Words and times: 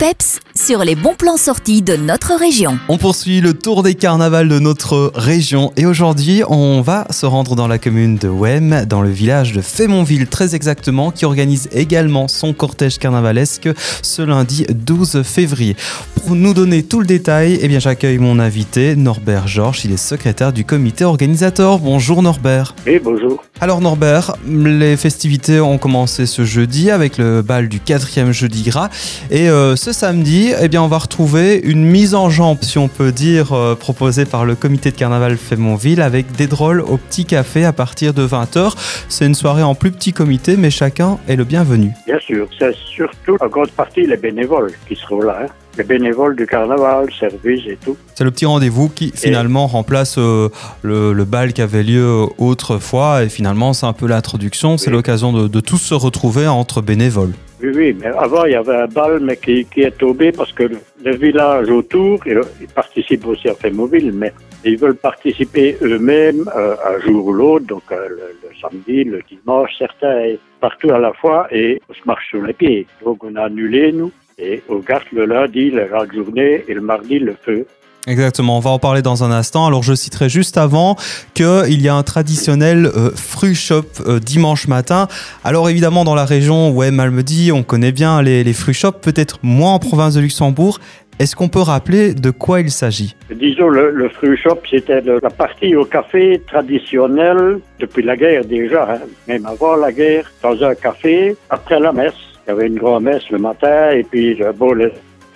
PEPS 0.00 0.40
sur 0.54 0.82
les 0.82 0.94
bons 0.94 1.14
plans 1.14 1.36
sortis 1.36 1.82
de 1.82 1.94
notre 1.94 2.34
région. 2.34 2.78
On 2.88 2.96
poursuit 2.96 3.42
le 3.42 3.52
tour 3.52 3.82
des 3.82 3.94
carnavals 3.94 4.48
de 4.48 4.58
notre 4.58 5.12
région 5.14 5.72
et 5.76 5.84
aujourd'hui 5.84 6.42
on 6.48 6.80
va 6.80 7.06
se 7.10 7.26
rendre 7.26 7.54
dans 7.54 7.68
la 7.68 7.78
commune 7.78 8.16
de 8.16 8.28
Wem, 8.28 8.86
dans 8.86 9.02
le 9.02 9.10
village 9.10 9.52
de 9.52 9.60
Fémonville 9.60 10.26
très 10.26 10.54
exactement, 10.54 11.10
qui 11.10 11.26
organise 11.26 11.68
également 11.72 12.28
son 12.28 12.54
cortège 12.54 12.98
carnavalesque 12.98 13.68
ce 14.00 14.22
lundi 14.22 14.64
12 14.70 15.22
février. 15.22 15.76
Pour 16.14 16.34
nous 16.34 16.54
donner 16.54 16.82
tout 16.82 17.00
le 17.00 17.06
détail, 17.06 17.58
eh 17.60 17.68
bien 17.68 17.78
j'accueille 17.78 18.18
mon 18.18 18.38
invité 18.38 18.96
Norbert 18.96 19.48
Georges, 19.48 19.84
il 19.84 19.92
est 19.92 19.98
secrétaire 19.98 20.54
du 20.54 20.64
comité 20.64 21.04
organisateur. 21.04 21.78
Bonjour 21.78 22.22
Norbert. 22.22 22.74
Oui, 22.86 22.98
bonjour. 23.04 23.44
Alors 23.60 23.82
Norbert, 23.82 24.36
les 24.48 24.96
festivités 24.96 25.60
ont 25.60 25.76
commencé 25.76 26.24
ce 26.24 26.44
jeudi 26.46 26.90
avec 26.90 27.18
le 27.18 27.42
bal 27.42 27.68
du 27.68 27.80
quatrième 27.80 28.32
jeudi 28.32 28.62
gras 28.62 28.88
et 29.30 29.50
euh, 29.50 29.76
ce 29.76 29.89
samedi, 29.92 30.52
eh 30.60 30.68
bien 30.68 30.82
on 30.82 30.88
va 30.88 30.98
retrouver 30.98 31.60
une 31.62 31.84
mise 31.84 32.14
en 32.14 32.30
jambe, 32.30 32.58
si 32.62 32.78
on 32.78 32.88
peut 32.88 33.12
dire, 33.12 33.52
euh, 33.52 33.74
proposée 33.74 34.24
par 34.24 34.44
le 34.44 34.54
comité 34.54 34.90
de 34.90 34.96
carnaval 34.96 35.36
Fémonville 35.36 36.00
avec 36.02 36.32
des 36.32 36.46
drôles 36.46 36.80
au 36.80 36.96
petit 36.96 37.24
café 37.24 37.64
à 37.64 37.72
partir 37.72 38.14
de 38.14 38.26
20h. 38.26 38.72
C'est 39.08 39.26
une 39.26 39.34
soirée 39.34 39.62
en 39.62 39.74
plus 39.74 39.90
petit 39.90 40.12
comité, 40.12 40.56
mais 40.56 40.70
chacun 40.70 41.18
est 41.28 41.36
le 41.36 41.44
bienvenu. 41.44 41.90
Bien 42.06 42.18
sûr, 42.20 42.46
c'est 42.58 42.74
surtout 42.74 43.36
en 43.40 43.48
grande 43.48 43.70
partie 43.70 44.06
les 44.06 44.16
bénévoles 44.16 44.72
qui 44.88 44.96
seront 44.96 45.22
là. 45.22 45.38
hein. 45.42 45.46
Les 45.78 45.84
bénévoles 45.84 46.34
du 46.36 46.46
carnaval, 46.46 47.06
service 47.18 47.62
et 47.66 47.78
tout. 47.82 47.96
C'est 48.14 48.24
le 48.24 48.30
petit 48.32 48.44
rendez-vous 48.46 48.88
qui 48.88 49.12
finalement 49.14 49.66
remplace 49.68 50.16
euh, 50.18 50.48
le, 50.82 51.12
le 51.12 51.24
bal 51.24 51.52
qui 51.52 51.62
avait 51.62 51.84
lieu 51.84 52.26
autrefois 52.38 53.22
et 53.22 53.28
finalement 53.28 53.72
c'est 53.72 53.86
un 53.86 53.92
peu 53.92 54.06
l'introduction, 54.06 54.76
c'est 54.78 54.90
l'occasion 54.90 55.32
de, 55.32 55.46
de 55.48 55.60
tous 55.60 55.78
se 55.78 55.94
retrouver 55.94 56.48
entre 56.48 56.82
bénévoles. 56.82 57.32
Oui, 57.62 57.70
oui, 57.74 57.96
mais 58.00 58.06
avant, 58.06 58.46
il 58.46 58.52
y 58.52 58.54
avait 58.54 58.74
un 58.74 58.86
bal, 58.86 59.20
mais 59.20 59.36
qui, 59.36 59.66
est 59.76 59.98
tombé 59.98 60.32
parce 60.32 60.52
que 60.52 60.64
le, 60.64 61.16
village 61.16 61.68
autour, 61.68 62.18
ils, 62.26 62.40
ils 62.60 62.68
participent 62.68 63.26
aussi 63.26 63.48
à 63.48 63.54
Fémoville, 63.54 64.12
mais 64.12 64.32
ils 64.64 64.78
veulent 64.78 64.96
participer 64.96 65.76
eux-mêmes 65.82 66.50
euh, 66.56 66.74
un 66.86 67.00
jour 67.00 67.26
ou 67.26 67.32
l'autre, 67.32 67.66
donc 67.66 67.82
euh, 67.92 68.08
le, 68.08 68.16
le 68.42 68.48
samedi, 68.60 69.04
le 69.04 69.20
dimanche, 69.28 69.72
certains 69.78 70.36
partout 70.60 70.90
à 70.90 70.98
la 70.98 71.12
fois, 71.12 71.48
et 71.50 71.82
on 71.88 71.94
se 71.94 72.00
marche 72.06 72.28
sur 72.28 72.42
les 72.42 72.54
pieds. 72.54 72.86
Donc 73.04 73.24
on 73.24 73.34
a 73.36 73.44
annulé, 73.44 73.92
nous, 73.92 74.12
et 74.38 74.62
on 74.68 74.78
garde 74.78 75.04
le 75.12 75.26
lundi, 75.26 75.70
la 75.70 75.86
journée, 76.06 76.64
et 76.66 76.74
le 76.74 76.80
mardi, 76.80 77.18
le 77.18 77.34
feu. 77.34 77.66
Exactement, 78.06 78.56
on 78.56 78.60
va 78.60 78.70
en 78.70 78.78
parler 78.78 79.02
dans 79.02 79.24
un 79.24 79.30
instant. 79.30 79.66
Alors 79.66 79.82
je 79.82 79.94
citerai 79.94 80.28
juste 80.28 80.56
avant 80.56 80.96
qu'il 81.34 81.80
y 81.82 81.88
a 81.88 81.94
un 81.94 82.02
traditionnel 82.02 82.86
euh, 82.86 83.10
fruit 83.14 83.54
shop 83.54 83.84
euh, 84.06 84.18
dimanche 84.18 84.68
matin. 84.68 85.06
Alors 85.44 85.68
évidemment 85.68 86.04
dans 86.04 86.14
la 86.14 86.24
région, 86.24 86.70
ouais, 86.70 86.90
Malmedy, 86.90 87.52
on 87.52 87.62
connaît 87.62 87.92
bien 87.92 88.22
les, 88.22 88.42
les 88.42 88.52
fruit 88.52 88.74
shops, 88.74 89.00
peut-être 89.02 89.38
moins 89.42 89.74
en 89.74 89.78
province 89.78 90.14
de 90.14 90.20
Luxembourg. 90.20 90.78
Est-ce 91.20 91.36
qu'on 91.36 91.50
peut 91.50 91.60
rappeler 91.60 92.14
de 92.14 92.30
quoi 92.30 92.60
il 92.60 92.70
s'agit? 92.70 93.14
Disons, 93.30 93.68
le, 93.68 94.08
fruit 94.08 94.38
shop, 94.38 94.60
c'était 94.70 95.02
la 95.02 95.28
partie 95.28 95.76
au 95.76 95.84
café 95.84 96.40
traditionnelle 96.46 97.58
depuis 97.78 98.02
la 98.02 98.16
guerre 98.16 98.42
déjà, 98.46 98.90
hein, 98.90 99.00
même 99.28 99.44
avant 99.44 99.76
la 99.76 99.92
guerre, 99.92 100.32
dans 100.42 100.64
un 100.64 100.74
café, 100.74 101.36
après 101.50 101.78
la 101.78 101.92
messe. 101.92 102.14
Il 102.46 102.48
y 102.48 102.52
avait 102.52 102.68
une 102.68 102.78
grande 102.78 103.02
messe 103.02 103.28
le 103.28 103.36
matin, 103.36 103.90
et 103.90 104.02
puis 104.02 104.34
le 104.34 104.50
beau 104.52 104.72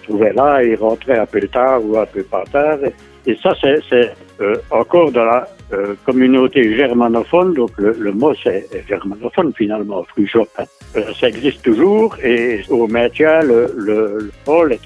trouvait 0.04 0.32
là, 0.32 0.62
il 0.62 0.76
rentrait 0.76 1.18
un 1.18 1.26
peu 1.26 1.40
tard 1.48 1.84
ou 1.84 1.98
un 1.98 2.06
peu 2.06 2.22
pas 2.22 2.44
tard. 2.50 2.78
Et, 3.26 3.36
ça, 3.42 3.54
c'est 3.60 3.78
c'est, 3.88 4.12
euh, 4.40 4.56
encore 4.70 5.10
dans 5.12 5.24
la 5.24 5.48
euh, 5.72 5.94
communauté 6.04 6.76
germanophone, 6.76 7.54
donc 7.54 7.70
le, 7.78 8.12
mot 8.12 8.34
c'est 8.42 8.68
germanophone 8.88 9.52
finalement. 9.56 10.04
Euh, 10.18 11.02
ça 11.18 11.28
existe 11.28 11.62
toujours, 11.62 12.16
et 12.22 12.60
au 12.68 12.86
maintien, 12.86 13.40
le, 13.40 13.72
le, 13.76 14.18
le 14.18 14.30
oh, 14.46 14.64
les 14.64 14.78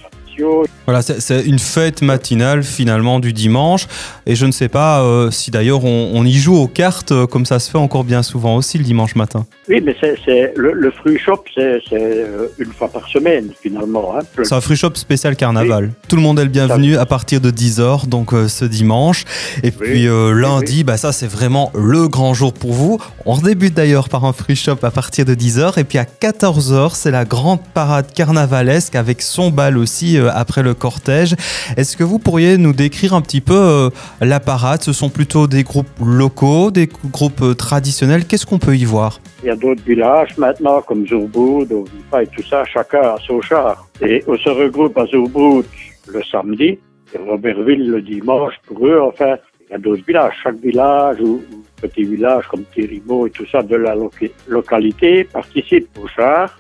Voilà, 0.86 1.02
c'est- 1.02 1.42
une 1.44 1.58
fête 1.58 2.02
matinale 2.02 2.62
finalement 2.62 3.20
du 3.20 3.32
dimanche. 3.32 3.86
Et 4.26 4.34
je 4.34 4.46
ne 4.46 4.52
sais 4.52 4.68
pas 4.68 5.02
euh, 5.02 5.30
si 5.30 5.50
d'ailleurs 5.50 5.84
on, 5.84 6.10
on 6.14 6.24
y 6.24 6.32
joue 6.34 6.56
aux 6.56 6.66
cartes 6.68 7.12
euh, 7.12 7.26
comme 7.26 7.44
ça 7.46 7.58
se 7.58 7.70
fait 7.70 7.78
encore 7.78 8.04
bien 8.04 8.22
souvent 8.22 8.56
aussi 8.56 8.78
le 8.78 8.84
dimanche 8.84 9.14
matin. 9.14 9.46
Oui, 9.68 9.82
mais 9.84 9.94
c'est, 10.00 10.52
le, 10.56 10.72
le 10.72 10.90
fruit 10.90 11.18
shop, 11.18 11.44
c'est, 11.54 11.80
euh, 11.92 12.46
une 12.58 12.72
fois 12.72 12.88
par 12.88 13.06
semaine 13.08 13.50
finalement. 13.60 14.14
Hein. 14.16 14.22
C'est 14.42 14.54
un 14.54 14.60
fruit 14.60 14.76
shop 14.76 14.92
spécial 14.94 15.36
carnaval. 15.36 15.90
Tout 16.08 16.16
le 16.16 16.22
monde 16.22 16.38
est 16.38 16.44
le 16.44 16.50
bienvenu 16.50 16.96
à 16.96 17.04
partir 17.06 17.40
de 17.40 17.50
10h, 17.50 18.06
donc 18.08 18.32
euh, 18.32 18.48
ce 18.48 18.64
dimanche. 18.64 19.24
Et 19.62 19.70
puis 19.70 20.06
lundi, 20.08 20.84
bah, 20.84 20.96
ça 20.96 21.12
c'est 21.12 21.26
vraiment 21.30 21.70
le 21.74 22.08
grand 22.08 22.32
jour 22.34 22.52
pour 22.52 22.72
vous. 22.72 22.98
On 23.26 23.36
débute 23.38 23.74
d'ailleurs 23.74 24.08
par 24.08 24.24
un 24.24 24.32
fruit 24.32 24.56
shop 24.56 24.78
à 24.82 24.90
partir 24.90 25.24
de 25.24 25.34
10h. 25.34 25.78
Et 25.78 25.84
puis 25.84 25.98
à 25.98 26.04
14h, 26.04 26.92
c'est 26.94 27.10
la 27.10 27.24
grande 27.24 27.60
parade 27.74 28.06
carnavalesque 28.14 28.94
avec 28.94 29.20
son 29.22 29.50
bal 29.50 29.76
aussi 29.78 30.18
euh, 30.28 30.32
après 30.34 30.62
le 30.62 30.74
cortège. 30.74 31.34
Est-ce 31.76 31.96
que 31.96 32.04
vous 32.04 32.18
pourriez 32.18 32.56
nous 32.58 32.72
décrire 32.72 33.14
un 33.14 33.20
petit 33.20 33.40
peu 33.40 33.54
euh, 33.54 33.90
la 34.20 34.40
parade 34.40 34.82
Ce 34.82 34.92
sont 34.92 35.08
plutôt 35.10 35.46
des 35.46 35.62
groupes 35.62 35.88
locaux, 36.04 36.70
des 36.70 36.88
groupes 37.12 37.42
euh, 37.42 37.54
traditionnels. 37.54 38.26
Qu'est-ce 38.26 38.46
qu'on 38.46 38.58
peut 38.58 38.76
y 38.76 38.84
voir? 38.84 39.20
Il 39.42 39.46
y 39.46 39.50
a 39.50 39.56
d'autres 39.56 39.82
villages 39.86 40.36
maintenant, 40.36 40.80
comme 40.82 41.06
Zourboud, 41.06 41.72
Ovipa 41.72 42.22
et 42.22 42.26
tout 42.26 42.42
ça, 42.42 42.64
chacun 42.64 43.00
a 43.00 43.16
son 43.26 43.40
char. 43.40 43.86
Et 44.00 44.22
on 44.26 44.36
se 44.36 44.48
regroupe 44.48 44.96
à 44.98 45.06
Zourboud 45.06 45.64
le 46.08 46.22
samedi, 46.30 46.78
et 47.14 47.18
Robertville 47.18 47.88
le 47.90 48.02
dimanche. 48.02 48.54
Pour 48.66 48.86
eux, 48.86 49.00
enfin, 49.00 49.36
il 49.68 49.72
y 49.72 49.74
a 49.74 49.78
d'autres 49.78 50.02
villages. 50.06 50.34
Chaque 50.42 50.60
village 50.60 51.18
ou, 51.20 51.42
ou 51.52 51.62
petit 51.80 52.04
village 52.04 52.44
comme 52.50 52.64
Thierimo 52.74 53.26
et 53.26 53.30
tout 53.30 53.46
ça 53.52 53.62
de 53.62 53.76
la 53.76 53.94
loca- 53.94 54.30
localité 54.48 55.24
participe 55.24 55.88
au 56.02 56.08
char. 56.08 56.58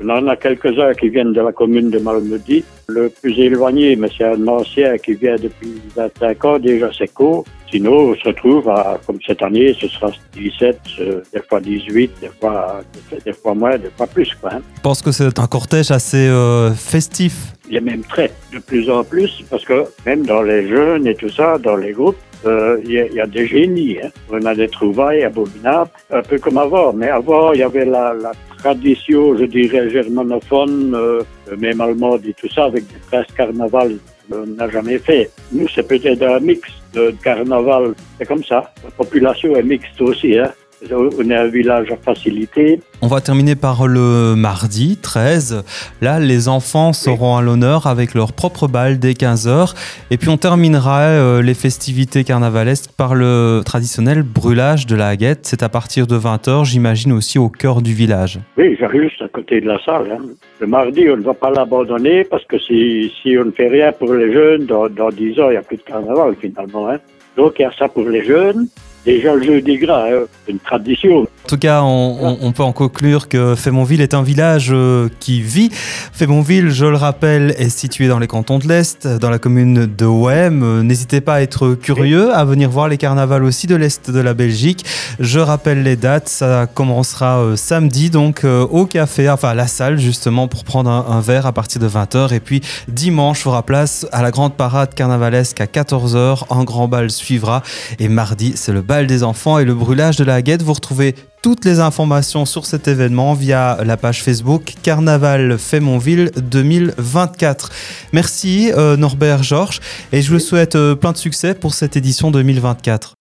On 0.00 0.08
en 0.10 0.26
a 0.28 0.36
quelques-uns 0.36 0.94
qui 0.94 1.08
viennent 1.08 1.32
de 1.32 1.40
la 1.40 1.52
commune 1.52 1.90
de 1.90 1.98
Malmedy. 1.98 2.64
Le 2.88 3.08
plus 3.08 3.38
éloigné, 3.38 3.96
mais 3.96 4.08
c'est 4.16 4.24
un 4.24 4.46
ancien 4.46 4.96
qui 4.98 5.14
vient 5.14 5.36
depuis 5.36 5.74
25 5.96 6.44
ans, 6.44 6.58
déjà 6.58 6.88
c'est 6.96 7.12
Co. 7.12 7.44
Sinon, 7.70 7.92
on 7.92 8.14
se 8.14 8.24
retrouve 8.28 8.66
à, 8.70 8.98
comme 9.06 9.18
cette 9.26 9.42
année, 9.42 9.76
ce 9.78 9.88
sera 9.88 10.10
17, 10.32 10.80
euh, 11.00 11.20
des 11.34 11.42
fois 11.46 11.60
18, 11.60 12.12
des 12.22 12.30
fois, 12.40 12.80
des 13.26 13.32
fois 13.34 13.54
moins, 13.54 13.76
des 13.76 13.90
fois 13.94 14.06
plus, 14.06 14.34
quoi. 14.40 14.54
hein. 14.54 14.60
Je 14.76 14.80
pense 14.80 15.02
que 15.02 15.12
c'est 15.12 15.38
un 15.38 15.46
cortège 15.46 15.90
assez 15.90 16.16
euh, 16.28 16.72
festif. 16.72 17.34
Il 17.68 17.74
y 17.74 17.78
a 17.78 17.82
même 17.82 18.02
très 18.04 18.30
de 18.54 18.58
plus 18.58 18.88
en 18.88 19.04
plus, 19.04 19.44
parce 19.50 19.64
que 19.66 19.84
même 20.06 20.24
dans 20.24 20.40
les 20.40 20.66
jeunes 20.66 21.06
et 21.06 21.14
tout 21.14 21.28
ça, 21.28 21.58
dans 21.58 21.76
les 21.76 21.92
groupes, 21.92 22.16
euh, 22.46 22.78
il 22.84 22.90
y, 22.92 22.98
a- 23.00 23.06
il 23.06 23.14
y 23.14 23.20
a 23.20 23.26
des 23.26 23.46
génies. 23.46 23.98
Hein. 24.02 24.08
On 24.30 24.44
a 24.44 24.54
des 24.54 24.68
trouvailles 24.68 25.24
abominables, 25.24 25.90
un 26.10 26.22
peu 26.22 26.38
comme 26.38 26.58
avant. 26.58 26.92
Mais 26.92 27.08
avant, 27.08 27.52
il 27.52 27.60
y 27.60 27.62
avait 27.62 27.84
la, 27.84 28.14
la 28.14 28.32
tradition, 28.58 29.36
je 29.36 29.44
dirais, 29.44 29.88
germanophone, 29.90 30.94
euh, 30.94 31.22
même 31.58 31.80
allemande 31.80 32.22
et 32.26 32.34
tout 32.34 32.48
ça, 32.48 32.64
avec 32.64 32.86
des 32.86 32.98
princes 33.10 33.26
carnaval. 33.36 33.96
On 34.30 34.46
n'a 34.46 34.68
jamais 34.68 34.98
fait. 34.98 35.30
Nous, 35.52 35.66
c'est 35.74 35.86
peut-être 35.88 36.22
un 36.22 36.40
mix 36.40 36.68
de 36.92 37.14
carnaval. 37.24 37.94
C'est 38.18 38.26
comme 38.26 38.44
ça. 38.44 38.72
La 38.84 38.90
population 38.90 39.56
est 39.56 39.62
mixte 39.62 40.00
aussi. 40.00 40.38
Hein. 40.38 40.52
On 40.90 41.30
est 41.30 41.34
un 41.34 41.48
village 41.48 41.90
à 41.90 41.96
facilité. 41.96 42.80
On 43.02 43.08
va 43.08 43.20
terminer 43.20 43.56
par 43.56 43.86
le 43.88 44.34
mardi 44.36 44.96
13. 44.96 45.64
Là, 46.00 46.20
les 46.20 46.48
enfants 46.48 46.92
seront 46.92 47.36
à 47.36 47.42
l'honneur 47.42 47.86
avec 47.88 48.14
leur 48.14 48.32
propre 48.32 48.68
bal 48.68 48.98
dès 49.00 49.12
15h. 49.12 49.74
Et 50.10 50.16
puis 50.16 50.28
on 50.28 50.36
terminera 50.36 51.00
euh, 51.00 51.42
les 51.42 51.54
festivités 51.54 52.22
carnavalesques 52.22 52.90
par 52.96 53.14
le 53.16 53.62
traditionnel 53.64 54.22
brûlage 54.22 54.86
de 54.86 54.94
la 54.94 55.08
haguette. 55.08 55.40
C'est 55.42 55.62
à 55.64 55.68
partir 55.68 56.06
de 56.06 56.16
20h, 56.16 56.64
j'imagine 56.64 57.12
aussi 57.12 57.38
au 57.38 57.48
cœur 57.48 57.82
du 57.82 57.92
village. 57.92 58.38
Oui, 58.56 58.76
j'arrive 58.78 59.02
juste 59.02 59.22
à 59.22 59.28
côté 59.28 59.60
de 59.60 59.66
la 59.66 59.82
salle. 59.84 60.12
hein. 60.12 60.24
Le 60.60 60.66
mardi, 60.68 61.06
on 61.10 61.16
ne 61.16 61.22
va 61.22 61.34
pas 61.34 61.50
l'abandonner 61.50 62.24
parce 62.24 62.44
que 62.44 62.58
si, 62.58 63.12
si 63.22 63.36
on 63.36 63.44
ne 63.46 63.50
fait 63.50 63.68
rien 63.68 63.90
pour 63.92 64.12
les 64.14 64.32
jeunes, 64.32 64.66
dans, 64.66 64.88
dans 64.88 65.10
10 65.10 65.40
ans, 65.40 65.48
il 65.48 65.52
n'y 65.52 65.56
a 65.56 65.62
plus 65.62 65.76
de 65.78 65.82
carnaval 65.82 66.34
finalement. 66.40 66.88
hein. 66.88 66.98
Donc 67.36 67.54
il 67.58 67.62
y 67.62 67.64
a 67.64 67.72
ça 67.78 67.88
pour 67.88 68.08
les 68.08 68.24
jeunes. 68.24 68.68
Déjà 69.04 69.34
le 69.34 69.42
jeudi 69.42 69.78
gras, 69.78 70.08
hein, 70.10 70.24
une 70.48 70.58
tradition. 70.58 71.26
En 71.48 71.56
tout 71.56 71.56
cas, 71.56 71.80
on, 71.80 72.52
peut 72.52 72.62
en 72.62 72.72
conclure 72.72 73.26
que 73.26 73.54
Fémonville 73.54 74.02
est 74.02 74.12
un 74.12 74.22
village 74.22 74.68
euh, 74.70 75.08
qui 75.18 75.40
vit. 75.40 75.70
Fémonville, 75.72 76.68
je 76.68 76.84
le 76.84 76.96
rappelle, 76.96 77.54
est 77.56 77.70
situé 77.70 78.06
dans 78.06 78.18
les 78.18 78.26
cantons 78.26 78.58
de 78.58 78.68
l'Est, 78.68 79.06
dans 79.06 79.30
la 79.30 79.38
commune 79.38 79.86
de 79.86 80.04
Wem. 80.04 80.62
Euh, 80.62 80.82
N'hésitez 80.82 81.22
pas 81.22 81.36
à 81.36 81.40
être 81.40 81.72
curieux, 81.72 82.34
à 82.34 82.44
venir 82.44 82.68
voir 82.68 82.88
les 82.88 82.98
carnavals 82.98 83.44
aussi 83.44 83.66
de 83.66 83.76
l'Est 83.76 84.10
de 84.10 84.20
la 84.20 84.34
Belgique. 84.34 84.84
Je 85.20 85.40
rappelle 85.40 85.82
les 85.82 85.96
dates, 85.96 86.28
ça 86.28 86.66
commencera 86.66 87.38
euh, 87.38 87.56
samedi, 87.56 88.10
donc 88.10 88.44
au 88.44 88.84
café, 88.84 89.30
enfin 89.30 89.48
à 89.48 89.54
la 89.54 89.68
salle 89.68 89.98
justement, 89.98 90.48
pour 90.48 90.64
prendre 90.64 90.90
un, 90.90 91.20
verre 91.22 91.46
à 91.46 91.52
partir 91.52 91.80
de 91.80 91.88
20h. 91.88 92.34
Et 92.34 92.40
puis 92.40 92.60
dimanche 92.88 93.40
fera 93.40 93.62
place 93.62 94.06
à 94.12 94.20
la 94.20 94.30
grande 94.30 94.52
parade 94.52 94.92
carnavalesque 94.94 95.62
à 95.62 95.64
14h. 95.64 96.42
Un 96.50 96.64
grand 96.64 96.88
bal 96.88 97.10
suivra. 97.10 97.62
Et 97.98 98.08
mardi, 98.08 98.52
c'est 98.54 98.72
le 98.72 98.82
bal 98.82 99.06
des 99.06 99.22
enfants 99.22 99.58
et 99.58 99.64
le 99.64 99.74
brûlage 99.74 100.16
de 100.16 100.24
la 100.24 100.34
haguette. 100.34 100.62
Vous 100.62 100.74
retrouvez 100.74 101.14
toutes 101.42 101.64
les 101.64 101.80
informations 101.80 102.46
sur 102.46 102.66
cet 102.66 102.88
événement 102.88 103.34
via 103.34 103.78
la 103.84 103.96
page 103.96 104.22
Facebook 104.22 104.74
Carnaval 104.82 105.58
Fémonville 105.58 106.30
2024. 106.36 107.70
Merci 108.12 108.72
euh, 108.76 108.96
Norbert 108.96 109.42
Georges 109.42 109.80
et 110.12 110.22
je 110.22 110.32
vous 110.32 110.40
souhaite 110.40 110.76
euh, 110.76 110.94
plein 110.94 111.12
de 111.12 111.18
succès 111.18 111.54
pour 111.54 111.74
cette 111.74 111.96
édition 111.96 112.30
2024. 112.30 113.17